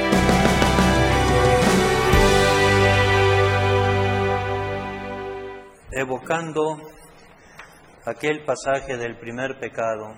Evocando 5.91 6.77
aquel 8.03 8.43
pasaje 8.45 8.97
del 8.97 9.19
primer 9.19 9.59
pecado, 9.59 10.15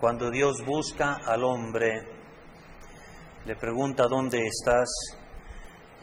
cuando 0.00 0.30
Dios 0.30 0.64
busca 0.64 1.16
al 1.16 1.44
hombre, 1.44 2.08
le 3.44 3.54
pregunta 3.56 4.08
dónde 4.08 4.46
estás, 4.46 4.88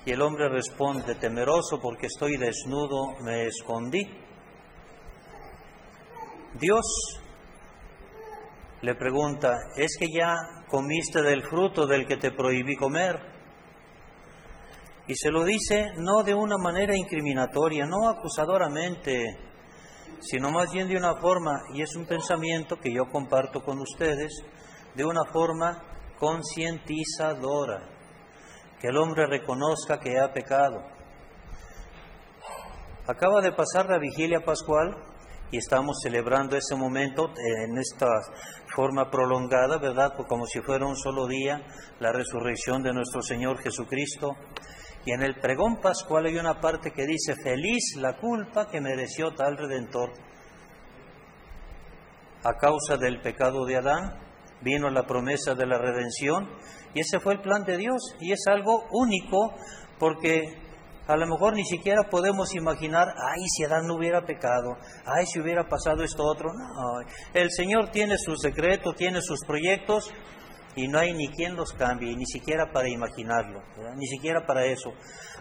y 0.05 0.11
el 0.11 0.21
hombre 0.21 0.47
responde, 0.47 1.15
temeroso 1.15 1.81
porque 1.81 2.05
estoy 2.05 2.38
desnudo, 2.38 3.15
me 3.21 3.47
escondí. 3.47 4.07
Dios 6.54 6.86
le 8.81 8.95
pregunta, 8.95 9.57
¿es 9.75 9.97
que 9.99 10.07
ya 10.07 10.35
comiste 10.67 11.21
del 11.21 11.43
fruto 11.43 11.85
del 11.85 12.05
que 12.05 12.17
te 12.17 12.31
prohibí 12.31 12.75
comer? 12.75 13.19
Y 15.07 15.15
se 15.15 15.31
lo 15.31 15.43
dice 15.43 15.91
no 15.97 16.23
de 16.23 16.33
una 16.33 16.57
manera 16.57 16.95
incriminatoria, 16.95 17.85
no 17.85 18.09
acusadoramente, 18.09 19.38
sino 20.21 20.52
más 20.52 20.71
bien 20.71 20.88
de 20.88 20.95
una 20.95 21.15
forma, 21.15 21.63
y 21.73 21.81
es 21.81 21.95
un 21.95 22.05
pensamiento 22.05 22.77
que 22.77 22.93
yo 22.93 23.09
comparto 23.11 23.61
con 23.61 23.79
ustedes, 23.79 24.43
de 24.95 25.03
una 25.03 25.25
forma 25.25 25.83
concientizadora, 26.17 27.81
que 28.80 28.88
el 28.88 28.97
hombre 28.97 29.25
reconozca 29.25 29.99
que 29.99 30.19
ha 30.19 30.31
pecado. 30.31 30.83
Acaba 33.07 33.41
de 33.41 33.52
pasar 33.52 33.89
la 33.89 33.97
vigilia 33.97 34.41
pascual 34.41 34.95
y 35.52 35.58
estamos 35.58 35.98
celebrando 36.03 36.55
ese 36.55 36.76
momento 36.76 37.34
en 37.38 37.77
esta 37.77 38.08
forma 38.76 39.09
prolongada, 39.09 39.77
¿verdad? 39.77 40.13
Como 40.27 40.45
si 40.45 40.61
fuera 40.61 40.86
un 40.86 40.95
solo 40.95 41.28
día, 41.28 41.61
la 42.00 42.11
resurrección 42.11 42.83
de 42.83 42.94
nuestro 42.94 43.22
Señor 43.22 43.58
Jesucristo. 43.59 44.36
Y 45.05 45.11
en 45.11 45.23
el 45.23 45.39
pregón 45.39 45.77
pascual 45.81 46.27
hay 46.27 46.38
una 46.38 46.59
parte 46.59 46.92
que 46.92 47.05
dice, 47.05 47.36
feliz 47.36 47.95
la 47.97 48.17
culpa 48.17 48.67
que 48.67 48.81
mereció 48.81 49.33
tal 49.33 49.58
redentor. 49.58 50.11
A 52.44 52.53
causa 52.53 52.97
del 52.97 53.22
pecado 53.22 53.66
de 53.66 53.77
Adán 53.77 54.20
vino 54.61 54.89
la 54.89 55.05
promesa 55.05 55.55
de 55.55 55.66
la 55.66 55.77
redención 55.77 56.50
y 56.94 57.02
ese 57.02 57.20
fue 57.20 57.33
el 57.33 57.42
plan 57.42 57.64
de 57.64 57.77
Dios 57.77 58.16
y 58.20 58.31
es 58.31 58.45
algo 58.47 58.86
único 58.92 59.55
porque 60.00 60.69
a 61.09 61.17
lo 61.17 61.25
mejor 61.25 61.55
ni 61.55 61.65
siquiera 61.65 62.03
podemos 62.07 62.53
imaginar, 62.53 63.07
ay, 63.07 63.41
si 63.47 63.63
Adán 63.63 63.88
no 63.88 63.95
hubiera 63.95 64.27
pecado, 64.27 64.77
ay, 65.07 65.25
si 65.25 65.39
hubiera 65.39 65.67
pasado 65.67 66.03
esto 66.03 66.23
otro. 66.23 66.53
No, 66.53 67.02
el 67.33 67.49
Señor 67.49 67.89
tiene 67.89 68.15
sus 68.19 68.39
secretos, 68.39 68.95
tiene 68.95 69.19
sus 69.19 69.43
proyectos 69.43 70.13
y 70.75 70.87
no 70.87 70.99
hay 70.99 71.13
ni 71.15 71.30
quien 71.30 71.55
los 71.55 71.73
cambie, 71.73 72.15
ni 72.15 72.27
siquiera 72.27 72.71
para 72.71 72.89
imaginarlo, 72.89 73.59
ni 73.95 74.05
siquiera 74.05 74.45
para 74.45 74.65
eso. 74.65 74.91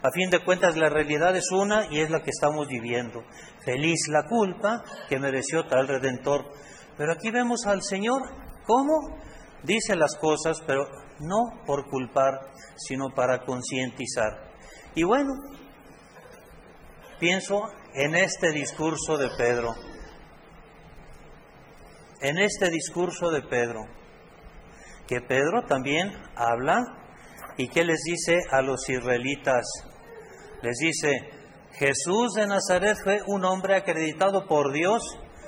A 0.01 0.09
fin 0.09 0.31
de 0.31 0.43
cuentas, 0.43 0.75
la 0.75 0.89
realidad 0.89 1.35
es 1.35 1.51
una 1.51 1.85
y 1.91 1.99
es 1.99 2.09
la 2.09 2.23
que 2.23 2.31
estamos 2.31 2.67
viviendo. 2.67 3.23
Feliz 3.63 4.07
la 4.09 4.23
culpa 4.27 4.83
que 5.07 5.19
mereció 5.19 5.67
tal 5.67 5.87
redentor. 5.87 6.45
Pero 6.97 7.13
aquí 7.13 7.29
vemos 7.29 7.67
al 7.67 7.83
Señor, 7.83 8.23
¿cómo? 8.65 9.19
Dice 9.63 9.95
las 9.95 10.15
cosas, 10.15 10.63
pero 10.65 10.87
no 11.19 11.63
por 11.67 11.87
culpar, 11.91 12.39
sino 12.75 13.13
para 13.13 13.45
concientizar. 13.45 14.48
Y 14.99 15.03
bueno, 15.05 15.31
pienso 17.21 17.69
en 17.93 18.15
este 18.15 18.51
discurso 18.51 19.17
de 19.17 19.29
Pedro, 19.37 19.73
en 22.19 22.37
este 22.37 22.69
discurso 22.69 23.31
de 23.31 23.41
Pedro, 23.43 23.85
que 25.07 25.21
Pedro 25.21 25.63
también 25.69 26.11
habla 26.35 26.83
y 27.55 27.69
que 27.69 27.85
les 27.85 28.01
dice 28.03 28.39
a 28.51 28.61
los 28.61 28.89
israelitas, 28.89 29.63
les 30.63 30.75
dice, 30.79 31.29
Jesús 31.75 32.33
de 32.33 32.47
Nazaret 32.47 32.97
fue 33.01 33.21
un 33.25 33.45
hombre 33.45 33.77
acreditado 33.77 34.47
por 34.47 34.73
Dios 34.73 35.01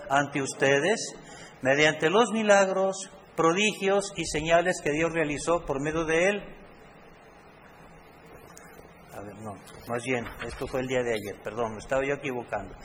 ante 0.10 0.42
ustedes 0.42 1.14
mediante 1.62 2.10
los 2.10 2.32
milagros, 2.32 2.96
prodigios 3.36 4.14
y 4.16 4.24
señales 4.28 4.80
que 4.82 4.94
Dios 4.94 5.12
realizó 5.12 5.66
por 5.66 5.82
medio 5.82 6.06
de 6.06 6.30
él. 6.30 6.61
No, 9.42 9.54
más 9.88 10.04
bien, 10.04 10.26
esto 10.46 10.68
fue 10.68 10.82
el 10.82 10.88
día 10.88 11.04
de 11.04 11.14
ayer, 11.14 11.42
perdón, 11.44 11.74
me 11.74 11.80
estaba 11.80 12.04
yo 12.06 12.16
equivocando. 12.16 12.76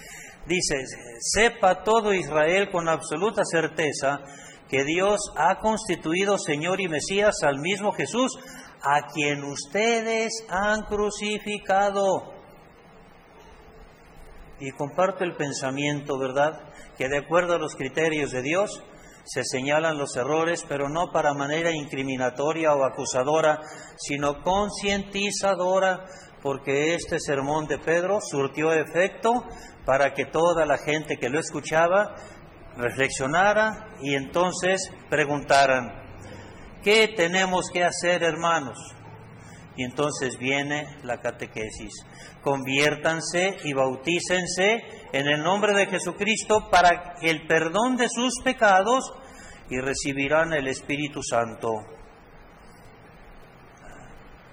Dice, 0.47 0.77
sepa 1.21 1.83
todo 1.83 2.13
Israel 2.13 2.71
con 2.71 2.89
absoluta 2.89 3.43
certeza 3.45 4.21
que 4.69 4.85
Dios 4.85 5.19
ha 5.37 5.59
constituido 5.61 6.39
Señor 6.39 6.81
y 6.81 6.89
Mesías 6.89 7.37
al 7.43 7.59
mismo 7.59 7.93
Jesús, 7.93 8.33
a 8.83 9.07
quien 9.13 9.45
ustedes 9.45 10.45
han 10.49 10.83
crucificado. 10.83 12.35
Y 14.59 14.71
comparto 14.73 15.25
el 15.25 15.37
pensamiento, 15.37 16.19
¿verdad? 16.19 16.61
Que 16.97 17.09
de 17.09 17.19
acuerdo 17.19 17.55
a 17.55 17.59
los 17.59 17.75
criterios 17.75 18.31
de 18.31 18.43
Dios, 18.43 18.83
se 19.27 19.43
señalan 19.45 19.99
los 19.99 20.17
errores, 20.17 20.65
pero 20.69 20.89
no 20.89 21.11
para 21.13 21.35
manera 21.35 21.73
incriminatoria 21.73 22.73
o 22.75 22.85
acusadora, 22.85 23.61
sino 23.97 24.43
concientizadora, 24.43 26.07
porque 26.47 26.95
este 26.95 27.19
sermón 27.19 27.67
de 27.67 27.77
Pedro 27.77 28.21
surtió 28.21 28.73
efecto 28.73 29.33
para 29.85 30.15
que 30.15 30.27
toda 30.27 30.65
la 30.65 30.79
gente 30.79 31.17
que 31.17 31.29
lo 31.29 31.41
escuchaba 31.41 32.15
reflexionara 32.77 33.89
y 34.01 34.15
entonces 34.15 34.93
preguntaran, 35.11 35.91
¿qué 36.85 37.09
tenemos 37.17 37.69
que 37.73 37.83
hacer, 37.83 38.23
hermanos? 38.23 38.79
Y 39.77 39.83
entonces 39.83 40.39
viene 40.39 40.87
la 41.03 41.19
catequesis. 41.19 41.93
Conviértanse 42.43 43.57
y 43.65 43.73
bautícense 43.73 44.85
en 45.13 45.27
el 45.27 45.43
nombre 45.43 45.75
de 45.75 45.87
Jesucristo 45.87 46.71
para 46.71 47.17
el 47.23 47.45
perdón 47.49 47.97
de 47.97 48.09
sus 48.09 48.35
pecados 48.45 49.03
y 49.69 49.81
recibirán 49.81 50.53
el 50.53 50.69
Espíritu 50.69 51.25
Santo. 51.25 51.96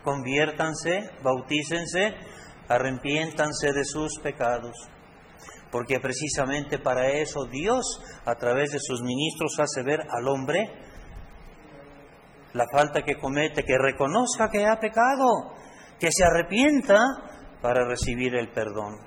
Conviértanse, 0.04 1.10
bautícense, 1.24 2.16
arrepiéntanse 2.68 3.72
de 3.74 3.86
sus 3.86 4.20
pecados 4.20 4.76
porque 5.74 6.00
precisamente 6.00 6.78
para 6.78 7.10
eso 7.10 7.46
Dios 7.46 8.00
a 8.26 8.36
través 8.36 8.70
de 8.70 8.78
sus 8.80 9.02
ministros 9.02 9.60
hace 9.60 9.82
ver 9.82 10.02
al 10.02 10.28
hombre 10.28 10.70
la 12.54 12.66
falta 12.72 13.02
que 13.02 13.18
comete, 13.18 13.64
que 13.64 13.80
reconozca 13.80 14.50
que 14.52 14.68
ha 14.68 14.80
pecado, 14.80 15.56
que 16.00 16.12
se 16.12 16.24
arrepienta 16.24 17.00
para 17.60 17.88
recibir 17.88 18.36
el 18.36 18.52
perdón. 18.52 19.00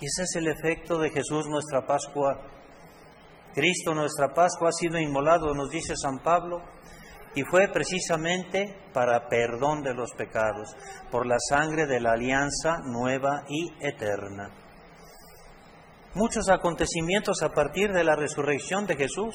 Y 0.00 0.06
ese 0.06 0.22
es 0.22 0.36
el 0.36 0.48
efecto 0.48 0.98
de 0.98 1.10
Jesús 1.10 1.46
nuestra 1.48 1.86
Pascua. 1.86 2.40
Cristo 3.52 3.94
nuestra 3.94 4.32
Pascua 4.32 4.70
ha 4.70 4.72
sido 4.72 4.98
inmolado, 4.98 5.52
nos 5.52 5.68
dice 5.68 5.94
San 5.96 6.20
Pablo, 6.20 6.62
y 7.38 7.42
fue 7.44 7.68
precisamente 7.68 8.76
para 8.92 9.28
perdón 9.28 9.82
de 9.82 9.94
los 9.94 10.12
pecados, 10.12 10.74
por 11.10 11.26
la 11.26 11.36
sangre 11.48 11.86
de 11.86 12.00
la 12.00 12.12
alianza 12.12 12.78
nueva 12.84 13.44
y 13.48 13.72
eterna 13.80 14.50
muchos 16.18 16.48
acontecimientos 16.48 17.42
a 17.42 17.50
partir 17.50 17.92
de 17.92 18.04
la 18.04 18.16
resurrección 18.16 18.86
de 18.86 18.96
Jesús. 18.96 19.34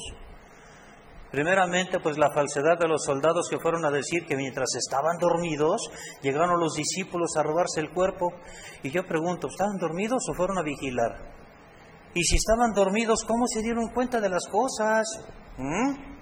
Primeramente, 1.30 1.98
pues 1.98 2.16
la 2.16 2.30
falsedad 2.30 2.78
de 2.78 2.86
los 2.86 3.02
soldados 3.04 3.48
que 3.50 3.58
fueron 3.58 3.84
a 3.84 3.90
decir 3.90 4.24
que 4.24 4.36
mientras 4.36 4.68
estaban 4.76 5.18
dormidos, 5.18 5.80
llegaron 6.22 6.60
los 6.60 6.74
discípulos 6.74 7.30
a 7.36 7.42
robarse 7.42 7.80
el 7.80 7.90
cuerpo. 7.90 8.32
Y 8.84 8.90
yo 8.90 9.04
pregunto, 9.04 9.48
¿estaban 9.48 9.78
dormidos 9.78 10.22
o 10.30 10.34
fueron 10.34 10.58
a 10.58 10.62
vigilar? 10.62 11.32
Y 12.14 12.22
si 12.22 12.36
estaban 12.36 12.72
dormidos, 12.72 13.24
¿cómo 13.26 13.46
se 13.48 13.62
dieron 13.62 13.88
cuenta 13.88 14.20
de 14.20 14.28
las 14.28 14.46
cosas? 14.46 15.04
¿Mm? 15.58 16.13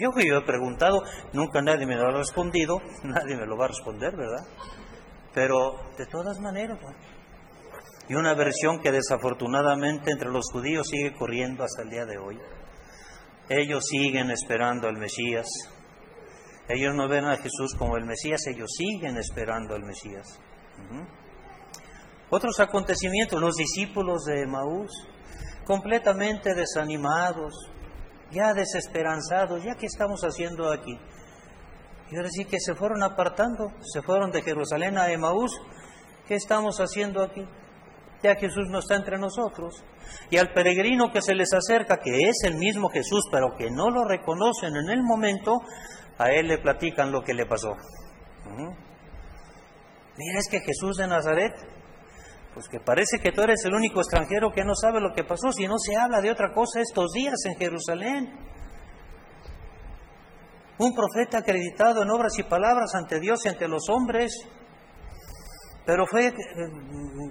Yo 0.00 0.10
que 0.12 0.26
yo 0.26 0.38
he 0.38 0.42
preguntado, 0.42 1.02
nunca 1.32 1.62
nadie 1.62 1.86
me 1.86 1.96
lo 1.96 2.08
ha 2.08 2.12
respondido, 2.12 2.80
nadie 3.02 3.36
me 3.36 3.46
lo 3.46 3.56
va 3.56 3.66
a 3.66 3.68
responder, 3.68 4.16
¿verdad? 4.16 4.46
Pero 5.34 5.76
de 5.98 6.06
todas 6.06 6.38
maneras, 6.40 6.78
y 8.08 8.14
una 8.14 8.34
versión 8.34 8.80
que 8.80 8.92
desafortunadamente 8.92 10.12
entre 10.12 10.30
los 10.30 10.46
judíos 10.52 10.86
sigue 10.88 11.12
corriendo 11.14 11.64
hasta 11.64 11.82
el 11.82 11.90
día 11.90 12.04
de 12.04 12.18
hoy. 12.18 12.38
Ellos 13.48 13.84
siguen 13.86 14.30
esperando 14.30 14.88
al 14.88 14.96
Mesías. 14.96 15.46
Ellos 16.68 16.94
no 16.94 17.08
ven 17.08 17.24
a 17.24 17.36
Jesús 17.36 17.74
como 17.76 17.96
el 17.96 18.04
Mesías, 18.04 18.40
ellos 18.46 18.70
siguen 18.76 19.16
esperando 19.16 19.74
al 19.74 19.82
Mesías. 19.82 20.38
Otros 22.30 22.58
acontecimientos, 22.58 23.40
los 23.40 23.56
discípulos 23.56 24.24
de 24.24 24.46
Maús, 24.46 24.90
completamente 25.64 26.54
desanimados, 26.54 27.54
ya 28.30 28.52
desesperanzados, 28.54 29.62
ya 29.62 29.74
qué 29.74 29.86
estamos 29.86 30.22
haciendo 30.22 30.70
aquí. 30.72 30.98
Y 32.10 32.16
ahora 32.16 32.30
sí 32.30 32.44
que 32.44 32.60
se 32.60 32.74
fueron 32.74 33.02
apartando, 33.02 33.72
se 33.82 34.02
fueron 34.02 34.30
de 34.30 34.42
Jerusalén 34.42 34.96
a 34.98 35.10
Emaús, 35.10 35.60
¿qué 36.26 36.34
estamos 36.34 36.78
haciendo 36.78 37.22
aquí? 37.22 37.46
ya 38.22 38.34
Jesús 38.34 38.68
no 38.68 38.78
está 38.78 38.96
entre 38.96 39.18
nosotros. 39.18 39.84
Y 40.30 40.38
al 40.38 40.52
peregrino 40.52 41.10
que 41.12 41.22
se 41.22 41.34
les 41.34 41.52
acerca, 41.52 41.98
que 41.98 42.10
es 42.10 42.44
el 42.44 42.56
mismo 42.56 42.88
Jesús, 42.88 43.22
pero 43.30 43.56
que 43.56 43.70
no 43.70 43.90
lo 43.90 44.04
reconocen 44.04 44.76
en 44.76 44.90
el 44.90 45.02
momento, 45.02 45.52
a 46.18 46.30
él 46.30 46.48
le 46.48 46.58
platican 46.58 47.12
lo 47.12 47.22
que 47.22 47.34
le 47.34 47.46
pasó. 47.46 47.74
Mira, 50.16 50.38
es 50.38 50.48
que 50.50 50.60
Jesús 50.60 50.96
de 50.96 51.06
Nazaret, 51.06 51.52
pues 52.56 52.70
que 52.70 52.80
parece 52.80 53.18
que 53.22 53.32
tú 53.32 53.42
eres 53.42 53.62
el 53.66 53.74
único 53.74 54.00
extranjero 54.00 54.50
que 54.50 54.64
no 54.64 54.74
sabe 54.74 54.98
lo 54.98 55.12
que 55.12 55.24
pasó, 55.24 55.52
si 55.52 55.66
no 55.66 55.74
se 55.76 55.94
habla 55.94 56.22
de 56.22 56.30
otra 56.30 56.54
cosa 56.54 56.80
estos 56.80 57.12
días 57.12 57.34
en 57.44 57.54
Jerusalén. 57.56 58.32
Un 60.78 60.94
profeta 60.94 61.40
acreditado 61.40 62.02
en 62.02 62.08
obras 62.08 62.32
y 62.38 62.44
palabras 62.44 62.94
ante 62.94 63.20
Dios 63.20 63.44
y 63.44 63.50
ante 63.50 63.68
los 63.68 63.90
hombres, 63.90 64.32
pero 65.84 66.06
fue 66.06 66.28
eh, 66.28 66.32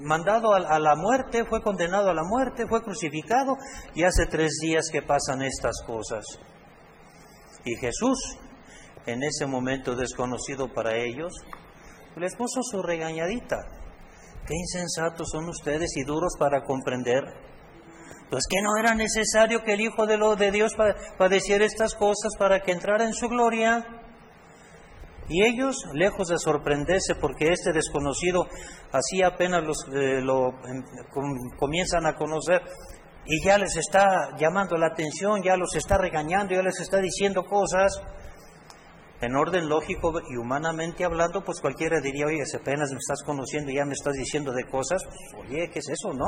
mandado 0.04 0.54
a 0.54 0.78
la 0.78 0.96
muerte, 0.96 1.44
fue 1.46 1.60
condenado 1.64 2.12
a 2.12 2.14
la 2.14 2.24
muerte, 2.24 2.68
fue 2.68 2.84
crucificado 2.84 3.58
y 3.96 4.04
hace 4.04 4.28
tres 4.28 4.60
días 4.62 4.90
que 4.92 5.02
pasan 5.02 5.42
estas 5.42 5.82
cosas. 5.88 6.24
Y 7.64 7.76
Jesús, 7.78 8.38
en 9.08 9.24
ese 9.24 9.48
momento 9.48 9.96
desconocido 9.96 10.72
para 10.72 10.96
ellos, 10.96 11.34
les 12.16 12.36
puso 12.36 12.62
su 12.62 12.84
regañadita. 12.84 13.75
Qué 14.48 14.54
insensatos 14.54 15.30
son 15.32 15.50
ustedes 15.50 15.98
y 15.98 16.04
duros 16.04 16.34
para 16.38 16.64
comprender. 16.64 17.24
Pues 18.30 18.44
que 18.50 18.62
no 18.62 18.78
era 18.80 18.94
necesario 18.94 19.64
que 19.64 19.74
el 19.74 19.82
Hijo 19.82 20.06
de, 20.06 20.52
Dios 20.52 20.74
padeciera 21.18 21.66
estas 21.66 21.96
cosas 21.96 22.36
para 22.38 22.60
que 22.60 22.72
entrara 22.72 23.06
en 23.06 23.14
su 23.14 23.28
gloria. 23.28 23.86
Y 25.28 25.44
ellos, 25.44 25.76
lejos 25.94 26.28
de 26.28 26.38
sorprenderse 26.38 27.16
porque 27.16 27.52
este 27.52 27.74
desconocido 27.74 28.48
así 28.92 29.24
apenas 29.24 29.64
los, 29.64 29.78
eh, 29.92 30.22
lo 30.22 30.50
em, 30.50 30.84
comienzan 31.58 32.06
a 32.06 32.14
conocer 32.14 32.62
y 33.26 33.44
ya 33.44 33.58
les 33.58 33.76
está 33.76 34.38
llamando 34.38 34.78
la 34.78 34.88
atención, 34.88 35.42
ya 35.42 35.58
los 35.58 35.76
está 35.76 35.98
regañando, 35.98 36.54
ya 36.54 36.62
les 36.62 36.80
está 36.80 37.00
diciendo 37.00 37.44
cosas, 37.44 37.92
en 39.26 39.36
orden 39.36 39.68
lógico 39.68 40.14
y 40.30 40.38
humanamente 40.38 41.04
hablando, 41.04 41.44
pues 41.44 41.60
cualquiera 41.60 42.00
diría, 42.00 42.28
oye, 42.28 42.46
si 42.46 42.58
apenas 42.58 42.90
me 42.92 42.98
estás 42.98 43.24
conociendo 43.26 43.72
y 43.72 43.76
ya 43.76 43.86
me 43.86 43.94
estás 43.94 44.14
diciendo 44.14 44.52
de 44.54 44.66
cosas, 44.66 45.02
pues, 45.04 45.46
oye, 45.46 45.70
¿qué 45.72 45.80
es 45.80 45.90
eso, 45.90 46.14
no? 46.14 46.26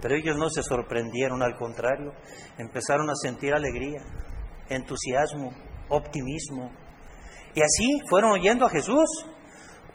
Pero 0.00 0.14
ellos 0.14 0.36
no 0.36 0.48
se 0.48 0.62
sorprendieron, 0.62 1.42
al 1.42 1.56
contrario, 1.56 2.12
empezaron 2.56 3.10
a 3.10 3.14
sentir 3.14 3.52
alegría, 3.52 4.00
entusiasmo, 4.68 5.50
optimismo. 5.88 6.70
Y 7.54 7.60
así 7.60 8.00
fueron 8.08 8.32
oyendo 8.32 8.64
a 8.66 8.70
Jesús 8.70 9.26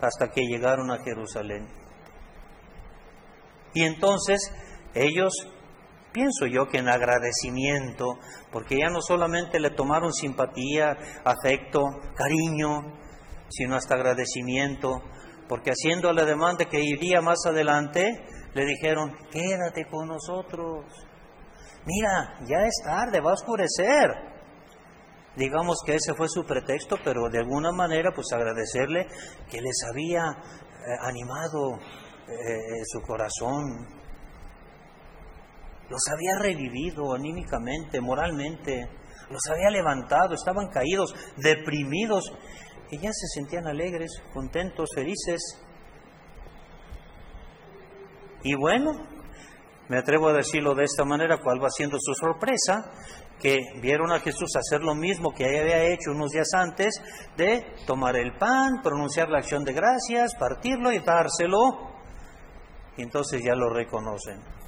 hasta 0.01 0.29
que 0.29 0.41
llegaron 0.41 0.91
a 0.91 1.01
Jerusalén. 1.03 1.67
Y 3.73 3.83
entonces 3.83 4.51
ellos 4.93 5.33
Pienso 6.13 6.45
yo 6.45 6.67
que 6.67 6.77
en 6.77 6.89
agradecimiento, 6.89 8.19
porque 8.51 8.77
ya 8.77 8.89
no 8.89 9.01
solamente 9.01 9.59
le 9.59 9.71
tomaron 9.71 10.13
simpatía, 10.13 10.95
afecto, 11.25 11.81
cariño, 12.15 12.99
sino 13.49 13.75
hasta 13.75 13.95
agradecimiento, 13.95 15.01
porque 15.49 15.71
haciendo 15.71 16.13
la 16.13 16.23
demanda 16.23 16.65
que 16.65 16.79
iría 16.81 17.19
más 17.21 17.39
adelante, 17.47 18.25
le 18.53 18.65
dijeron, 18.65 19.11
quédate 19.31 19.85
con 19.89 20.07
nosotros. 20.07 20.85
Mira, 21.85 22.37
ya 22.47 22.63
es 22.63 22.75
tarde, 22.85 23.19
va 23.19 23.31
a 23.31 23.33
oscurecer. 23.33 24.11
Digamos 25.35 25.77
que 25.83 25.95
ese 25.95 26.13
fue 26.13 26.29
su 26.29 26.45
pretexto, 26.45 26.97
pero 27.03 27.27
de 27.29 27.39
alguna 27.39 27.71
manera 27.71 28.11
pues 28.13 28.27
agradecerle 28.31 29.07
que 29.49 29.59
les 29.61 29.83
había 29.89 30.21
eh, 30.29 30.95
animado 31.01 31.79
eh, 32.27 32.83
su 32.85 33.01
corazón, 33.01 34.02
los 35.89 36.01
había 36.11 36.39
revivido 36.39 37.13
anímicamente, 37.13 37.99
moralmente, 38.01 38.89
los 39.29 39.41
había 39.51 39.69
levantado, 39.69 40.33
estaban 40.33 40.69
caídos, 40.69 41.13
deprimidos, 41.37 42.23
y 42.91 42.97
ya 42.99 43.11
se 43.11 43.27
sentían 43.33 43.67
alegres, 43.67 44.11
contentos, 44.33 44.89
felices. 44.93 45.41
Y 48.43 48.55
bueno, 48.55 48.91
me 49.89 49.97
atrevo 49.97 50.29
a 50.29 50.33
decirlo 50.33 50.75
de 50.75 50.83
esta 50.83 51.03
manera, 51.03 51.37
cuál 51.37 51.63
va 51.63 51.69
siendo 51.69 51.97
su 51.99 52.13
sorpresa, 52.13 52.91
que 53.39 53.59
vieron 53.81 54.11
a 54.11 54.19
Jesús 54.19 54.55
hacer 54.55 54.81
lo 54.81 54.95
mismo 54.95 55.33
que 55.33 55.45
había 55.45 55.83
hecho 55.85 56.11
unos 56.11 56.31
días 56.31 56.53
antes, 56.53 57.01
de 57.35 57.65
tomar 57.85 58.15
el 58.15 58.37
pan, 58.37 58.81
pronunciar 58.83 59.29
la 59.29 59.39
acción 59.39 59.63
de 59.63 59.73
gracias, 59.73 60.35
partirlo 60.35 60.91
y 60.91 60.99
dárselo, 60.99 61.59
y 62.95 63.01
entonces 63.01 63.41
ya 63.43 63.55
lo 63.55 63.69
reconocen 63.73 64.62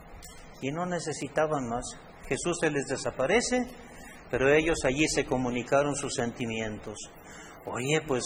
y 0.62 0.72
no 0.72 0.86
necesitaban 0.86 1.68
más. 1.70 1.84
Jesús 2.28 2.58
se 2.60 2.72
les 2.72 2.86
desaparece, 2.88 3.68
pero 4.30 4.50
ellos 4.50 4.78
allí 4.84 5.08
se 5.08 5.26
comunicaron 5.26 5.96
sus 5.96 6.14
sentimientos. 6.16 6.96
Oye, 7.66 8.02
pues 8.08 8.24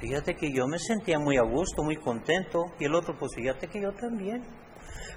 fíjate 0.00 0.34
que 0.34 0.52
yo 0.52 0.66
me 0.66 0.78
sentía 0.78 1.18
muy 1.18 1.36
a 1.36 1.42
gusto, 1.42 1.82
muy 1.82 1.96
contento, 1.96 2.64
y 2.78 2.84
el 2.84 2.94
otro, 2.94 3.16
pues 3.18 3.32
fíjate 3.34 3.68
que 3.68 3.80
yo 3.80 3.92
también. 3.92 4.44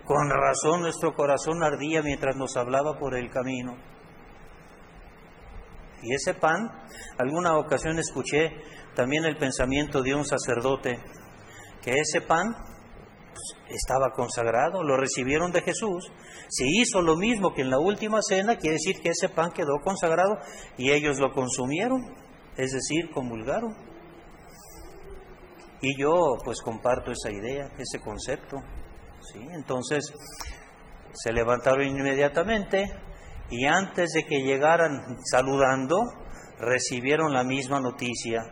Con 0.06 0.30
razón 0.30 0.81
nuestro 0.81 1.13
corazón 1.13 1.63
ardía 1.63 2.01
mientras 2.01 2.36
nos 2.36 2.56
hablaba 2.57 2.98
por 2.98 3.15
el 3.15 3.30
camino. 3.30 3.75
Y 6.03 6.13
ese 6.15 6.33
pan, 6.33 6.71
alguna 7.18 7.57
ocasión 7.57 8.00
escuché 8.00 8.51
también 8.95 9.25
el 9.25 9.38
pensamiento 9.38 10.01
de 10.01 10.15
un 10.15 10.25
sacerdote, 10.25 11.00
que 11.81 11.92
ese 11.92 12.21
pan 12.21 12.56
estaba 13.69 14.11
consagrado, 14.11 14.83
lo 14.83 14.97
recibieron 14.97 15.51
de 15.51 15.61
Jesús, 15.61 16.11
se 16.49 16.65
hizo 16.67 17.01
lo 17.01 17.15
mismo 17.15 17.53
que 17.53 17.61
en 17.61 17.69
la 17.69 17.79
última 17.79 18.19
cena, 18.21 18.57
quiere 18.57 18.75
decir 18.75 19.01
que 19.01 19.09
ese 19.09 19.29
pan 19.29 19.51
quedó 19.51 19.79
consagrado 19.83 20.37
y 20.77 20.91
ellos 20.91 21.19
lo 21.19 21.31
consumieron, 21.31 22.01
es 22.57 22.71
decir, 22.71 23.11
comulgaron. 23.13 23.75
Y 25.81 25.99
yo 25.99 26.13
pues 26.43 26.61
comparto 26.61 27.11
esa 27.11 27.31
idea, 27.31 27.71
ese 27.77 27.99
concepto. 27.99 28.57
¿sí? 29.33 29.39
Entonces 29.51 30.13
se 31.13 31.33
levantaron 31.33 31.87
inmediatamente 31.87 32.85
y 33.49 33.65
antes 33.65 34.11
de 34.13 34.23
que 34.23 34.43
llegaran 34.43 35.17
saludando, 35.25 35.97
recibieron 36.59 37.33
la 37.33 37.43
misma 37.43 37.79
noticia. 37.79 38.43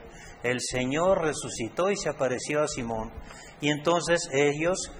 El 0.43 0.61
Señor 0.61 1.21
resucitó 1.21 1.91
y 1.91 1.97
se 1.97 2.09
apareció 2.09 2.61
a 2.61 2.67
Simón. 2.67 3.11
Y 3.59 3.69
entonces 3.69 4.29
ellos 4.31 4.91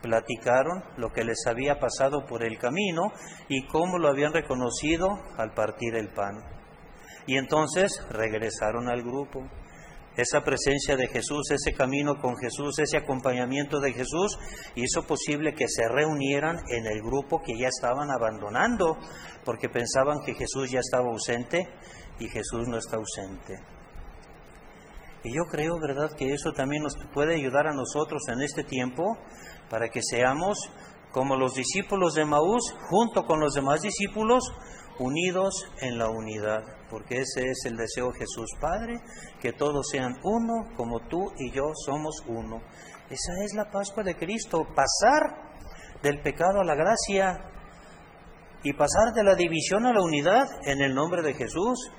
platicaron 0.00 0.84
lo 0.96 1.12
que 1.12 1.24
les 1.24 1.46
había 1.46 1.80
pasado 1.80 2.24
por 2.26 2.44
el 2.44 2.58
camino 2.58 3.12
y 3.48 3.66
cómo 3.66 3.98
lo 3.98 4.08
habían 4.08 4.32
reconocido 4.32 5.08
al 5.36 5.52
partir 5.54 5.96
el 5.96 6.12
pan. 6.12 6.36
Y 7.26 7.36
entonces 7.36 8.00
regresaron 8.10 8.88
al 8.88 9.02
grupo. 9.02 9.42
Esa 10.16 10.42
presencia 10.42 10.96
de 10.96 11.08
Jesús, 11.08 11.50
ese 11.50 11.74
camino 11.74 12.14
con 12.22 12.36
Jesús, 12.36 12.78
ese 12.78 12.96
acompañamiento 12.96 13.80
de 13.80 13.92
Jesús 13.92 14.38
hizo 14.74 15.06
posible 15.06 15.54
que 15.54 15.68
se 15.68 15.86
reunieran 15.88 16.56
en 16.70 16.86
el 16.86 17.02
grupo 17.02 17.42
que 17.42 17.58
ya 17.58 17.68
estaban 17.68 18.10
abandonando, 18.10 18.96
porque 19.44 19.68
pensaban 19.68 20.20
que 20.24 20.34
Jesús 20.34 20.70
ya 20.70 20.80
estaba 20.80 21.10
ausente 21.10 21.68
y 22.18 22.28
Jesús 22.28 22.66
no 22.66 22.78
está 22.78 22.96
ausente. 22.96 23.75
Y 25.26 25.34
yo 25.34 25.42
creo, 25.50 25.80
¿verdad?, 25.80 26.12
que 26.16 26.32
eso 26.32 26.52
también 26.52 26.84
nos 26.84 26.94
puede 27.12 27.34
ayudar 27.34 27.66
a 27.66 27.74
nosotros 27.74 28.22
en 28.28 28.42
este 28.42 28.62
tiempo 28.62 29.18
para 29.68 29.88
que 29.88 30.00
seamos 30.00 30.56
como 31.10 31.34
los 31.34 31.54
discípulos 31.54 32.14
de 32.14 32.24
Maús, 32.24 32.72
junto 32.88 33.24
con 33.24 33.40
los 33.40 33.52
demás 33.54 33.82
discípulos, 33.82 34.44
unidos 35.00 35.66
en 35.80 35.98
la 35.98 36.10
unidad, 36.10 36.62
porque 36.88 37.16
ese 37.16 37.40
es 37.40 37.64
el 37.64 37.76
deseo 37.76 38.12
de 38.12 38.20
Jesús 38.20 38.48
Padre, 38.60 39.00
que 39.40 39.52
todos 39.52 39.88
sean 39.90 40.14
uno, 40.22 40.76
como 40.76 41.00
tú 41.08 41.32
y 41.38 41.50
yo 41.50 41.72
somos 41.84 42.22
uno. 42.28 42.62
Esa 43.10 43.32
es 43.44 43.52
la 43.54 43.68
Pascua 43.68 44.04
de 44.04 44.16
Cristo, 44.16 44.64
pasar 44.76 46.04
del 46.04 46.22
pecado 46.22 46.60
a 46.60 46.64
la 46.64 46.76
gracia 46.76 47.50
y 48.62 48.72
pasar 48.74 49.12
de 49.12 49.24
la 49.24 49.34
división 49.34 49.86
a 49.86 49.92
la 49.92 50.02
unidad 50.02 50.46
en 50.66 50.82
el 50.82 50.94
nombre 50.94 51.22
de 51.22 51.34
Jesús 51.34 51.90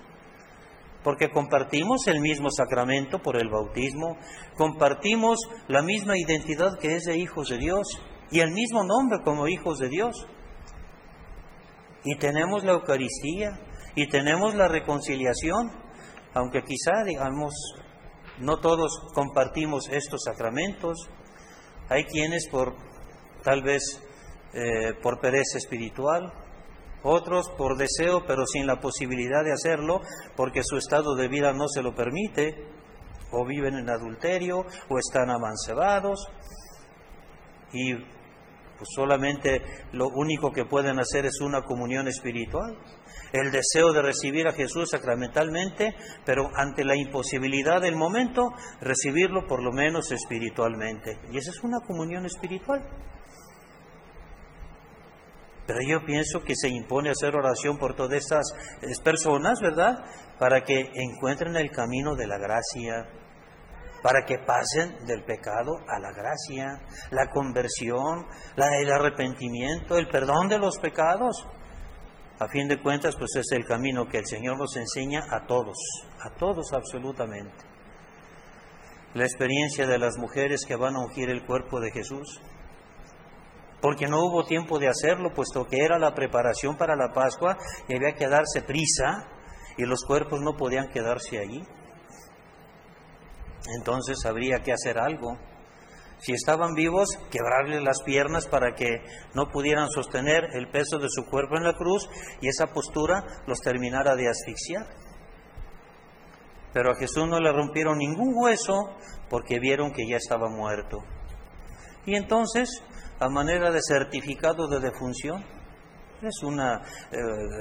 porque 1.07 1.29
compartimos 1.29 2.05
el 2.07 2.19
mismo 2.19 2.49
sacramento 2.51 3.19
por 3.19 3.37
el 3.37 3.47
bautismo, 3.47 4.17
compartimos 4.57 5.39
la 5.69 5.81
misma 5.81 6.17
identidad 6.17 6.77
que 6.81 6.97
es 6.97 7.03
de 7.03 7.15
hijos 7.15 7.47
de 7.47 7.57
Dios 7.57 7.87
y 8.29 8.41
el 8.41 8.51
mismo 8.51 8.83
nombre 8.83 9.19
como 9.23 9.47
hijos 9.47 9.79
de 9.79 9.87
Dios. 9.87 10.27
Y 12.03 12.17
tenemos 12.17 12.65
la 12.65 12.73
Eucaristía 12.73 13.57
y 13.95 14.09
tenemos 14.09 14.53
la 14.55 14.67
reconciliación, 14.67 15.71
aunque 16.33 16.63
quizá, 16.63 17.05
digamos, 17.05 17.53
no 18.39 18.59
todos 18.59 18.91
compartimos 19.13 19.87
estos 19.89 20.23
sacramentos. 20.25 21.07
Hay 21.87 22.03
quienes 22.03 22.49
por, 22.49 22.75
tal 23.45 23.63
vez, 23.63 23.81
eh, 24.53 24.93
por 25.01 25.21
pereza 25.21 25.57
espiritual, 25.57 26.33
otros 27.07 27.49
por 27.57 27.77
deseo 27.77 28.23
pero 28.27 28.45
sin 28.45 28.67
la 28.67 28.79
posibilidad 28.79 29.43
de 29.43 29.53
hacerlo 29.53 30.01
porque 30.35 30.61
su 30.63 30.77
estado 30.77 31.15
de 31.15 31.27
vida 31.27 31.53
no 31.53 31.67
se 31.67 31.81
lo 31.81 31.95
permite, 31.95 32.67
o 33.31 33.45
viven 33.45 33.75
en 33.75 33.89
adulterio, 33.89 34.65
o 34.89 34.97
están 34.97 35.29
amancebados, 35.29 36.27
y 37.73 37.93
pues 37.93 38.89
solamente 38.95 39.61
lo 39.91 40.07
único 40.07 40.51
que 40.51 40.65
pueden 40.65 40.99
hacer 40.99 41.25
es 41.25 41.41
una 41.41 41.63
comunión 41.63 42.07
espiritual. 42.07 42.77
El 43.33 43.51
deseo 43.51 43.91
de 43.91 44.03
recibir 44.03 44.47
a 44.47 44.53
Jesús 44.53 44.91
sacramentalmente, 44.91 45.95
pero 46.25 46.49
ante 46.55 46.85
la 46.85 46.95
imposibilidad 46.95 47.81
del 47.81 47.95
momento, 47.95 48.53
recibirlo 48.79 49.47
por 49.47 49.63
lo 49.63 49.71
menos 49.71 50.11
espiritualmente. 50.11 51.17
Y 51.31 51.37
esa 51.37 51.51
es 51.51 51.63
una 51.63 51.79
comunión 51.85 52.25
espiritual. 52.25 52.87
Pero 55.67 55.79
yo 55.85 56.05
pienso 56.05 56.43
que 56.43 56.55
se 56.55 56.69
impone 56.69 57.09
hacer 57.09 57.35
oración 57.35 57.77
por 57.77 57.93
todas 57.93 58.13
estas 58.23 58.45
personas, 59.03 59.59
¿verdad? 59.61 59.97
Para 60.39 60.63
que 60.63 60.89
encuentren 60.95 61.57
el 61.57 61.69
camino 61.71 62.15
de 62.15 62.25
la 62.25 62.37
gracia, 62.37 63.05
para 64.01 64.23
que 64.25 64.39
pasen 64.39 65.05
del 65.05 65.25
pecado 65.25 65.79
a 65.89 65.99
la 65.99 66.13
gracia, 66.13 66.79
la 67.11 67.29
conversión, 67.29 68.25
el 68.55 68.91
arrepentimiento, 68.91 69.97
el 69.97 70.07
perdón 70.07 70.47
de 70.47 70.57
los 70.57 70.77
pecados. 70.79 71.45
A 72.39 72.47
fin 72.47 72.69
de 72.69 72.81
cuentas, 72.81 73.15
pues 73.17 73.35
es 73.35 73.51
el 73.51 73.65
camino 73.65 74.07
que 74.07 74.19
el 74.19 74.25
Señor 74.25 74.57
nos 74.57 74.77
enseña 74.77 75.25
a 75.29 75.45
todos, 75.47 75.75
a 76.23 76.29
todos 76.37 76.71
absolutamente. 76.71 77.65
La 79.15 79.25
experiencia 79.25 79.87
de 79.87 79.97
las 79.97 80.17
mujeres 80.17 80.63
que 80.65 80.75
van 80.75 80.95
a 80.95 80.99
ungir 80.99 81.29
el 81.29 81.45
cuerpo 81.45 81.81
de 81.81 81.91
Jesús, 81.91 82.39
porque 83.81 84.07
no 84.07 84.19
hubo 84.25 84.45
tiempo 84.45 84.79
de 84.79 84.87
hacerlo, 84.87 85.33
puesto 85.33 85.65
que 85.65 85.83
era 85.83 85.99
la 85.99 86.15
preparación 86.15 86.77
para 86.77 86.95
la 86.95 87.13
Pascua 87.13 87.57
y 87.87 87.95
había 87.95 88.13
que 88.13 88.27
darse 88.27 88.61
prisa 88.61 89.27
y 89.77 89.85
los 89.85 90.03
cuerpos 90.03 90.41
no 90.41 90.57
podían 90.57 90.89
quedarse 90.89 91.37
allí. 91.39 91.63
Entonces 93.77 94.17
habría 94.25 94.59
que 94.63 94.73
hacer 94.73 94.97
algo. 94.97 95.37
Si 96.19 96.33
estaban 96.33 96.73
vivos, 96.73 97.09
quebrarles 97.29 97.83
las 97.83 98.01
piernas 98.01 98.47
para 98.47 98.73
que 98.73 99.03
no 99.35 99.49
pudieran 99.49 99.89
sostener 99.89 100.45
el 100.53 100.69
peso 100.69 100.97
de 100.97 101.09
su 101.09 101.25
cuerpo 101.25 101.57
en 101.57 101.63
la 101.63 101.73
cruz 101.73 102.09
y 102.41 102.47
esa 102.47 102.67
postura 102.67 103.23
los 103.45 103.59
terminara 103.59 104.15
de 104.15 104.27
asfixiar. 104.27 104.87
Pero 106.73 106.91
a 106.91 106.95
Jesús 106.95 107.27
no 107.27 107.39
le 107.39 107.51
rompieron 107.51 107.99
ningún 107.99 108.33
hueso 108.35 108.95
porque 109.29 109.59
vieron 109.59 109.91
que 109.91 110.07
ya 110.07 110.17
estaba 110.17 110.49
muerto. 110.49 111.03
Y 112.07 112.15
entonces 112.15 112.81
a 113.19 113.29
manera 113.29 113.71
de 113.71 113.79
certificado 113.81 114.67
de 114.67 114.79
defunción. 114.79 115.43
Es 116.21 116.41
una, 116.41 116.81
eh, 117.11 117.17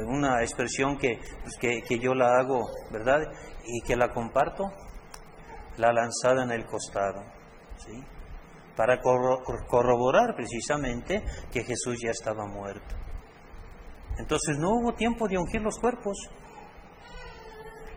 una 0.07 0.41
expresión 0.43 0.97
pues, 0.97 1.57
que, 1.61 1.83
que, 1.83 1.99
yo 1.99 2.15
la 2.15 2.39
hago, 2.39 2.63
¿verdad? 2.91 3.21
Y 3.67 3.83
que 3.87 3.97
la 3.97 4.09
comparto, 4.09 4.65
la 5.77 5.93
lanzada 5.93 6.45
en 6.45 6.53
el 6.53 6.65
costado, 6.65 7.23
¿sí? 7.77 8.03
Para 8.75 9.01
corroborar 9.01 10.35
precisamente 10.35 11.23
que 11.53 11.65
Jesús 11.65 11.99
ya 12.03 12.11
estaba 12.11 12.47
muerto. 12.47 12.95
Entonces 14.19 14.57
no 14.59 14.71
hubo 14.71 14.95
tiempo 14.95 15.29
de 15.29 15.37
ungir 15.37 15.61
los 15.61 15.79
cuerpos. 15.79 16.17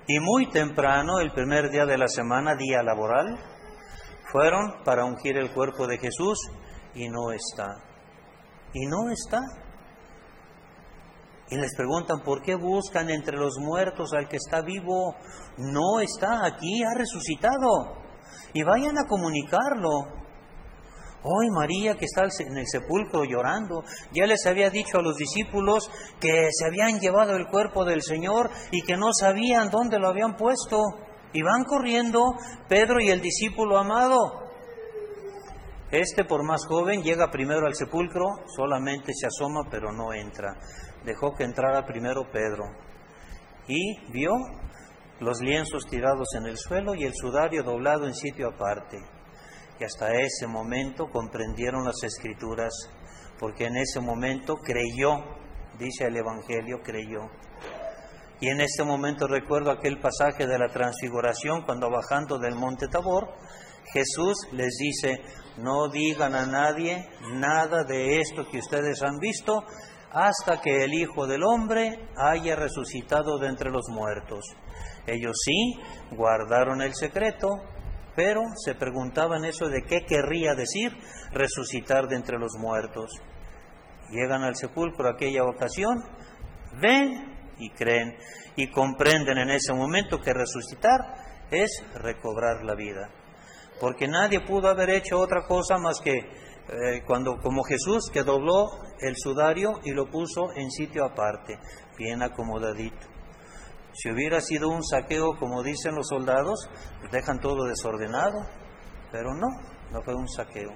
Y 0.08 0.20
muy 0.20 0.50
temprano, 0.50 1.20
el 1.20 1.32
primer 1.32 1.70
día 1.70 1.86
de 1.86 1.98
la 1.98 2.08
semana, 2.08 2.56
día 2.56 2.82
laboral, 2.84 3.38
fueron 4.32 4.84
para 4.84 5.06
ungir 5.06 5.38
el 5.38 5.54
cuerpo 5.54 5.88
de 5.88 5.98
Jesús 5.98 6.40
y 6.94 7.08
no 7.10 7.32
está. 7.32 7.68
Y 8.74 8.86
no 8.86 9.10
está. 9.12 9.40
Y 11.52 11.58
les 11.58 11.76
preguntan, 11.76 12.20
¿por 12.20 12.44
qué 12.44 12.56
buscan 12.56 13.10
entre 13.10 13.36
los 13.36 13.58
muertos 13.58 14.14
al 14.14 14.28
que 14.28 14.38
está 14.38 14.62
vivo? 14.62 15.16
No 15.58 16.00
está 16.00 16.46
aquí, 16.46 16.84
ha 16.84 16.98
resucitado. 16.98 17.98
Y 18.54 18.64
vayan 18.64 18.98
a 19.00 19.08
comunicarlo. 19.08 20.20
Hoy 21.22 21.50
María 21.50 21.96
que 21.96 22.06
está 22.06 22.24
en 22.40 22.58
el 22.58 22.66
sepulcro 22.66 23.26
llorando, 23.26 23.84
ya 24.14 24.26
les 24.26 24.46
había 24.46 24.70
dicho 24.70 25.00
a 25.00 25.02
los 25.02 25.18
discípulos 25.18 25.90
que 26.22 26.48
se 26.52 26.66
habían 26.66 27.00
llevado 27.00 27.36
el 27.36 27.48
cuerpo 27.48 27.84
del 27.84 28.02
Señor 28.02 28.50
y 28.72 28.84
que 28.84 28.96
no 28.96 29.08
sabían 29.12 29.70
dónde 29.70 30.00
lo 30.00 30.08
habían 30.08 30.38
puesto. 30.38 30.78
Y 31.34 31.42
van 31.42 31.64
corriendo 31.64 32.36
Pedro 32.68 33.00
y 33.00 33.10
el 33.10 33.22
discípulo 33.22 33.78
amado. 33.78 34.50
Este, 35.92 36.24
por 36.24 36.44
más 36.46 36.66
joven, 36.68 37.02
llega 37.02 37.32
primero 37.32 37.66
al 37.66 37.74
sepulcro, 37.74 38.26
solamente 38.56 39.12
se 39.14 39.28
asoma, 39.28 39.62
pero 39.72 39.92
no 39.92 40.14
entra. 40.14 40.56
Dejó 41.04 41.34
que 41.34 41.44
entrara 41.44 41.86
primero 41.86 42.30
Pedro. 42.32 42.66
Y 43.68 44.12
vio 44.12 44.32
los 45.20 45.42
lienzos 45.42 45.86
tirados 45.88 46.28
en 46.38 46.46
el 46.46 46.58
suelo 46.58 46.96
y 46.96 47.04
el 47.04 47.14
sudario 47.14 47.64
doblado 47.64 48.08
en 48.08 48.14
sitio 48.14 48.50
aparte. 48.50 48.98
Y 49.80 49.84
hasta 49.84 50.14
ese 50.14 50.48
momento 50.48 51.08
comprendieron 51.10 51.86
las 51.86 52.04
escrituras, 52.04 52.72
porque 53.40 53.66
en 53.66 53.78
ese 53.78 54.00
momento 54.00 54.56
creyó, 54.56 55.24
dice 55.78 56.06
el 56.06 56.18
Evangelio, 56.18 56.82
creyó. 56.84 57.30
Y 58.42 58.48
en 58.50 58.62
este 58.62 58.84
momento 58.84 59.28
recuerdo 59.28 59.72
aquel 59.72 60.00
pasaje 60.00 60.48
de 60.48 60.58
la 60.58 60.70
transfiguración, 60.70 61.64
cuando 61.64 61.90
bajando 61.90 62.40
del 62.40 62.56
monte 62.56 62.88
Tabor, 62.88 63.34
Jesús 63.92 64.48
les 64.54 64.78
dice, 64.78 65.22
no 65.58 65.90
digan 65.90 66.36
a 66.36 66.46
nadie 66.46 67.10
nada 67.34 67.84
de 67.84 68.20
esto 68.20 68.46
que 68.50 68.60
ustedes 68.60 69.02
han 69.02 69.18
visto 69.18 69.64
hasta 70.12 70.62
que 70.62 70.84
el 70.84 70.94
Hijo 70.94 71.28
del 71.28 71.44
Hombre 71.44 72.08
haya 72.18 72.56
resucitado 72.56 73.38
de 73.40 73.48
entre 73.48 73.72
los 73.72 73.90
muertos. 73.90 74.46
Ellos 75.06 75.36
sí 75.44 75.80
guardaron 76.12 76.82
el 76.82 76.94
secreto, 76.94 77.48
pero 78.16 78.42
se 78.64 78.76
preguntaban 78.76 79.46
eso 79.46 79.68
de 79.68 79.84
qué 79.84 80.06
querría 80.06 80.56
decir 80.56 80.96
resucitar 81.32 82.08
de 82.08 82.16
entre 82.16 82.38
los 82.38 82.54
muertos. 82.58 83.12
Llegan 84.12 84.44
al 84.44 84.56
sepulcro 84.56 85.10
aquella 85.10 85.44
ocasión, 85.44 86.04
ven 86.82 87.39
y 87.60 87.70
creen 87.72 88.18
y 88.56 88.72
comprenden 88.72 89.38
en 89.38 89.50
ese 89.52 89.74
momento 89.74 90.20
que 90.20 90.34
resucitar 90.34 91.00
es 91.52 91.84
recobrar 91.96 92.64
la 92.64 92.76
vida 92.76 93.10
porque 93.80 94.08
nadie 94.08 94.42
pudo 94.42 94.68
haber 94.68 94.90
hecho 94.90 95.20
otra 95.20 95.46
cosa 95.48 95.78
más 95.78 96.00
que 96.02 96.18
eh, 96.18 97.04
cuando 97.06 97.38
como 97.38 97.64
Jesús 97.64 98.10
que 98.12 98.24
dobló 98.24 98.68
el 99.00 99.16
sudario 99.16 99.80
y 99.84 99.92
lo 99.92 100.10
puso 100.10 100.52
en 100.56 100.70
sitio 100.70 101.06
aparte, 101.06 101.58
bien 101.98 102.22
acomodadito. 102.22 103.08
Si 103.94 104.12
hubiera 104.12 104.40
sido 104.40 104.70
un 104.70 104.84
saqueo 104.84 105.36
como 105.38 105.64
dicen 105.64 105.96
los 105.96 106.08
soldados, 106.08 106.70
pues 107.00 107.12
dejan 107.12 107.40
todo 107.40 107.66
desordenado, 107.66 108.46
pero 109.12 109.34
no, 109.34 109.48
no 109.92 110.02
fue 110.04 110.14
un 110.14 110.28
saqueo, 110.28 110.72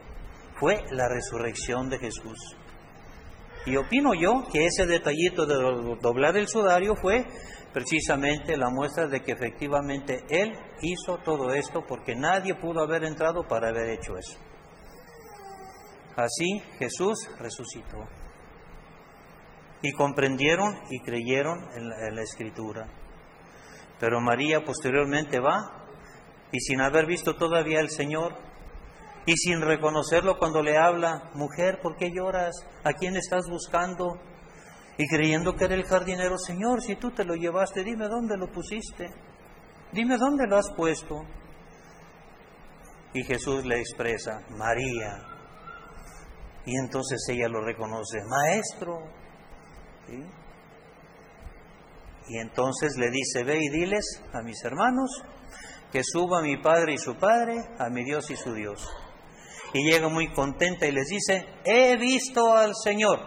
fue 0.55 0.83
la 0.91 1.07
resurrección 1.07 1.89
de 1.89 1.99
Jesús. 1.99 2.57
Y 3.65 3.77
opino 3.77 4.13
yo 4.13 4.43
que 4.51 4.65
ese 4.65 4.85
detallito 4.85 5.45
de 5.45 5.55
doblar 6.01 6.35
el 6.37 6.47
sudario 6.47 6.95
fue 6.95 7.25
precisamente 7.73 8.57
la 8.57 8.69
muestra 8.69 9.07
de 9.07 9.21
que 9.21 9.31
efectivamente 9.31 10.23
Él 10.29 10.51
hizo 10.81 11.17
todo 11.19 11.53
esto 11.53 11.83
porque 11.87 12.15
nadie 12.15 12.55
pudo 12.55 12.81
haber 12.81 13.03
entrado 13.03 13.47
para 13.47 13.69
haber 13.69 13.89
hecho 13.89 14.17
eso. 14.17 14.37
Así 16.15 16.61
Jesús 16.77 17.27
resucitó. 17.39 18.07
Y 19.81 19.91
comprendieron 19.93 20.79
y 20.89 20.99
creyeron 21.01 21.59
en 21.75 22.15
la, 22.15 22.21
escritura. 22.21 22.87
Pero 23.99 24.21
María 24.21 24.63
posteriormente 24.63 25.39
va 25.39 25.85
y 26.51 26.59
sin 26.59 26.79
haber 26.79 27.05
visto 27.05 27.35
todavía 27.35 27.79
al 27.79 27.89
Señor, 27.89 28.33
y 29.25 29.35
sin 29.37 29.61
reconocerlo 29.61 30.37
cuando 30.37 30.61
le 30.61 30.77
habla, 30.77 31.31
mujer, 31.33 31.79
¿por 31.81 31.95
qué 31.95 32.11
lloras? 32.11 32.53
¿A 32.83 32.91
quién 32.93 33.15
estás 33.15 33.47
buscando? 33.49 34.19
Y 34.97 35.07
creyendo 35.07 35.55
que 35.55 35.65
era 35.65 35.75
el 35.75 35.85
jardinero, 35.85 36.37
Señor, 36.37 36.81
si 36.81 36.95
tú 36.97 37.11
te 37.11 37.23
lo 37.23 37.35
llevaste, 37.35 37.83
dime 37.83 38.07
dónde 38.09 38.37
lo 38.37 38.51
pusiste, 38.51 39.09
dime 39.93 40.17
dónde 40.17 40.45
lo 40.47 40.57
has 40.57 40.69
puesto. 40.75 41.23
Y 43.13 43.23
Jesús 43.23 43.65
le 43.65 43.79
expresa, 43.79 44.41
María. 44.49 45.23
Y 46.65 46.77
entonces 46.77 47.25
ella 47.29 47.47
lo 47.47 47.61
reconoce, 47.61 48.19
Maestro. 48.25 48.99
Y 52.27 52.37
entonces 52.39 52.97
le 52.97 53.09
dice, 53.09 53.43
ve 53.43 53.57
y 53.61 53.69
diles 53.69 54.21
a 54.33 54.41
mis 54.41 54.63
hermanos 54.65 55.23
que 55.91 56.01
suba 56.03 56.41
mi 56.41 56.57
Padre 56.57 56.93
y 56.93 56.97
su 56.97 57.15
Padre, 57.15 57.55
a 57.79 57.89
mi 57.89 58.03
Dios 58.03 58.29
y 58.29 58.35
su 58.35 58.53
Dios 58.53 58.85
y 59.73 59.83
llega 59.83 60.07
muy 60.07 60.31
contenta 60.31 60.87
y 60.87 60.91
les 60.91 61.07
dice, 61.07 61.45
he 61.65 61.97
visto 61.97 62.55
al 62.55 62.73
Señor. 62.75 63.19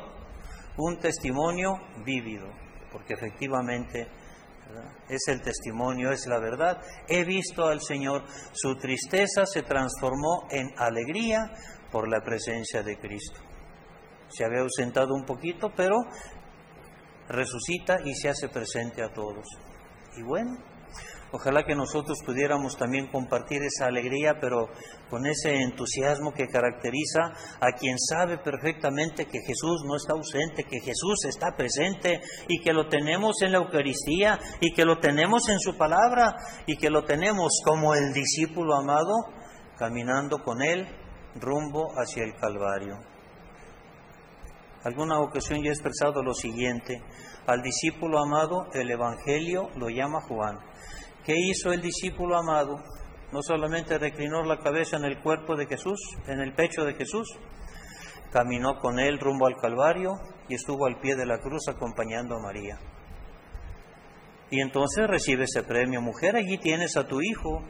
Un 0.79 0.99
testimonio 0.99 1.73
vívido, 2.05 2.47
porque 2.93 3.15
efectivamente 3.15 4.09
es 5.09 5.29
el 5.29 5.41
testimonio, 5.43 6.11
es 6.11 6.26
la 6.26 6.38
verdad. 6.38 6.81
He 7.09 7.25
visto 7.25 7.67
al 7.67 7.81
Señor, 7.81 8.25
su 8.53 8.76
tristeza 8.76 9.47
se 9.47 9.62
transformó 9.62 10.47
en 10.50 10.69
alegría 10.76 11.50
por 11.91 12.09
la 12.09 12.21
presencia 12.21 12.83
de 12.83 12.99
Cristo. 12.99 13.41
Se 14.29 14.45
había 14.45 14.61
ausentado 14.61 15.15
un 15.15 15.25
poquito, 15.25 15.73
pero 15.75 15.97
resucita 17.29 17.99
y 18.05 18.15
se 18.15 18.29
hace 18.29 18.49
presente 18.49 19.03
a 19.03 19.12
todos. 19.12 19.47
Y 20.17 20.23
bueno, 20.23 20.57
Ojalá 21.37 21.64
que 21.64 21.75
nosotros 21.75 22.16
pudiéramos 22.25 22.78
también 22.78 23.09
compartir 23.09 23.62
esa 23.62 23.88
alegría, 23.88 24.38
pero 24.40 24.71
con 25.11 25.26
ese 25.26 25.61
entusiasmo 25.61 26.33
que 26.33 26.49
caracteriza 26.49 27.35
a 27.61 27.73
quien 27.78 27.99
sabe 27.99 28.38
perfectamente 28.38 29.26
que 29.26 29.40
Jesús 29.47 29.83
no 29.87 29.97
está 29.97 30.14
ausente, 30.14 30.64
que 30.64 30.81
Jesús 30.81 31.26
está 31.28 31.55
presente 31.55 32.23
y 32.49 32.62
que 32.62 32.73
lo 32.73 32.88
tenemos 32.88 33.43
en 33.43 33.52
la 33.52 33.59
Eucaristía 33.59 34.38
y 34.62 34.73
que 34.73 34.87
lo 34.87 34.99
tenemos 34.99 35.50
en 35.50 35.61
su 35.61 35.76
palabra 35.76 36.37
y 36.66 36.78
que 36.78 36.88
lo 36.88 37.05
tenemos 37.05 37.52
como 37.66 37.95
el 37.95 38.14
discípulo 38.14 38.75
amado 38.75 39.12
caminando 39.76 40.43
con 40.43 40.62
él 40.62 40.88
rumbo 41.35 41.88
hacia 41.99 42.25
el 42.25 42.35
Calvario. 42.37 42.97
Alguna 44.85 45.21
ocasión 45.21 45.62
ya 45.62 45.69
he 45.69 45.75
expresado 45.75 46.23
lo 46.23 46.33
siguiente, 46.33 47.02
al 47.47 47.61
discípulo 47.61 48.21
amado 48.21 48.69
el 48.73 48.90
Evangelio 48.90 49.69
lo 49.76 49.90
llama 49.90 50.23
Juan. 50.23 50.57
¿Qué 51.26 51.35
hizo 51.37 51.73
el 51.73 51.83
discípulo 51.83 52.38
amado? 52.38 52.78
No 53.33 53.42
solamente 53.42 53.99
reclinó 53.99 54.45
la 54.45 54.61
cabeza 54.61 54.97
en 54.97 55.04
el 55.06 55.21
cuerpo 55.21 55.56
de 55.56 55.66
Jesús, 55.66 55.99
en 56.28 56.38
el 56.38 56.54
pecho 56.54 56.85
de 56.85 56.95
Jesús, 56.95 57.26
caminó 58.30 58.78
con 58.78 59.00
él 59.00 59.18
rumbo 59.18 59.49
al 59.49 59.56
Calvario 59.56 60.12
y 60.49 60.54
estuvo 60.54 60.87
al 60.87 61.00
pie 61.00 61.16
de 61.16 61.26
la 61.26 61.40
cruz 61.40 61.66
acompañando 61.66 62.37
a 62.37 62.42
María. 62.42 62.78
Y 64.52 64.61
entonces 64.61 65.09
recibe 65.09 65.47
ese 65.47 65.64
premio, 65.64 66.00
mujer, 66.00 66.37
allí 66.37 66.59
tienes 66.59 66.97
a 66.97 67.09
tu 67.09 67.21
hijo, 67.21 67.61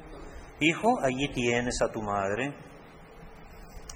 hijo, 0.60 1.00
allí 1.02 1.28
tienes 1.28 1.80
a 1.80 1.90
tu 1.90 2.02
madre. 2.02 2.54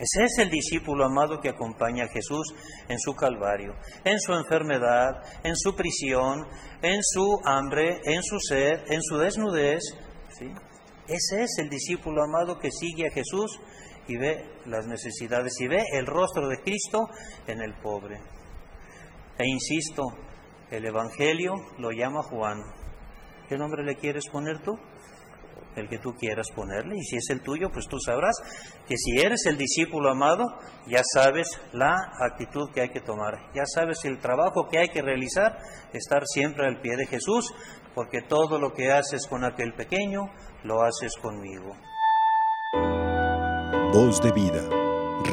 Ese 0.01 0.25
es 0.25 0.39
el 0.39 0.49
discípulo 0.49 1.05
amado 1.05 1.41
que 1.43 1.51
acompaña 1.51 2.05
a 2.05 2.09
Jesús 2.09 2.55
en 2.89 2.99
su 2.99 3.15
calvario, 3.15 3.75
en 4.03 4.19
su 4.19 4.33
enfermedad, 4.33 5.23
en 5.45 5.55
su 5.55 5.77
prisión, 5.77 6.47
en 6.81 7.01
su 7.03 7.39
hambre, 7.45 8.01
en 8.05 8.23
su 8.23 8.41
sed, 8.41 8.81
en 8.89 9.03
su 9.03 9.19
desnudez. 9.19 9.83
¿sí? 10.39 10.47
Ese 11.07 11.43
es 11.43 11.59
el 11.59 11.69
discípulo 11.69 12.23
amado 12.23 12.59
que 12.59 12.71
sigue 12.71 13.09
a 13.09 13.13
Jesús 13.13 13.61
y 14.09 14.17
ve 14.17 14.43
las 14.65 14.87
necesidades 14.87 15.61
y 15.61 15.69
ve 15.69 15.85
el 15.93 16.07
rostro 16.07 16.49
de 16.49 16.63
Cristo 16.63 17.07
en 17.47 17.61
el 17.61 17.75
pobre. 17.75 18.23
E 19.37 19.47
insisto, 19.47 20.05
el 20.71 20.87
Evangelio 20.87 21.57
lo 21.77 21.91
llama 21.91 22.23
Juan. 22.23 22.63
¿Qué 23.51 23.59
nombre 23.59 23.85
le 23.85 23.97
quieres 23.97 24.25
poner 24.33 24.63
tú? 24.63 24.79
El 25.77 25.89
que 25.89 25.99
tú 25.99 26.15
quieras 26.15 26.49
ponerle, 26.55 26.97
y 26.97 27.03
si 27.03 27.17
es 27.17 27.31
el 27.31 27.43
tuyo, 27.43 27.71
pues 27.73 27.87
tú 27.89 27.99
sabrás 27.99 28.37
que 28.87 28.97
si 28.97 29.19
eres 29.19 29.47
el 29.47 29.57
discípulo 29.57 30.11
amado, 30.11 30.45
ya 30.87 31.03
sabes 31.15 31.61
la 31.73 31.95
actitud 32.21 32.71
que 32.73 32.83
hay 32.83 32.89
que 32.91 33.01
tomar, 33.01 33.51
ya 33.55 33.65
sabes 33.67 34.05
el 34.05 34.19
trabajo 34.19 34.69
que 34.71 34.79
hay 34.79 34.89
que 34.89 35.03
realizar, 35.03 35.59
estar 35.93 36.23
siempre 36.27 36.67
al 36.67 36.81
pie 36.81 36.97
de 36.97 37.07
Jesús, 37.07 37.55
porque 37.95 38.23
todo 38.23 38.59
lo 38.59 38.73
que 38.73 38.93
haces 38.93 39.27
con 39.27 39.45
aquel 39.45 39.75
pequeño, 39.75 40.31
lo 40.65 40.83
haces 40.83 41.17
conmigo. 41.21 41.77
Voz 43.93 44.21
de 44.23 44.31
vida, 44.33 44.63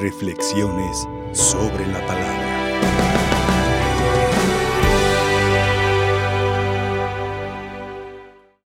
reflexiones 0.01 1.07
sobre 1.33 1.85
la 1.87 2.05
palabra. 2.07 2.56